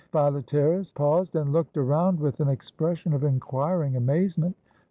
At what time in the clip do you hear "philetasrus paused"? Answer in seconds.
0.11-1.35